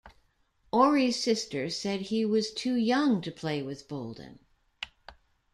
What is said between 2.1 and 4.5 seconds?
was too young to play with Bolden.